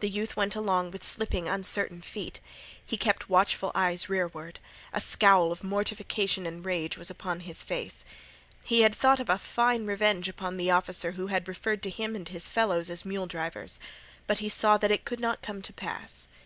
The 0.00 0.10
youth 0.10 0.36
went 0.36 0.54
along 0.54 0.90
with 0.90 1.02
slipping 1.02 1.48
uncertain 1.48 2.02
feet. 2.02 2.40
He 2.84 2.98
kept 2.98 3.30
watchful 3.30 3.72
eyes 3.74 4.06
rearward. 4.06 4.60
A 4.92 5.00
scowl 5.00 5.50
of 5.50 5.64
mortification 5.64 6.44
and 6.44 6.62
rage 6.62 6.98
was 6.98 7.08
upon 7.08 7.40
his 7.40 7.62
face. 7.62 8.04
He 8.66 8.82
had 8.82 8.94
thought 8.94 9.18
of 9.18 9.30
a 9.30 9.38
fine 9.38 9.86
revenge 9.86 10.28
upon 10.28 10.58
the 10.58 10.70
officer 10.70 11.12
who 11.12 11.28
had 11.28 11.48
referred 11.48 11.82
to 11.84 11.88
him 11.88 12.14
and 12.14 12.28
his 12.28 12.48
fellows 12.48 12.90
as 12.90 13.06
mule 13.06 13.24
drivers. 13.26 13.80
But 14.26 14.40
he 14.40 14.50
saw 14.50 14.76
that 14.76 14.90
it 14.90 15.06
could 15.06 15.20
not 15.20 15.40
come 15.40 15.62
to 15.62 15.72
pass. 15.72 16.28